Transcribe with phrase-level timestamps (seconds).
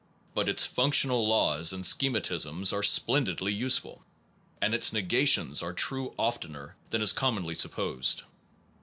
[0.33, 4.03] But its functional laws and schematisms are splendid^ useful,
[4.59, 8.23] and its negations are true oftener than is com monly supposed.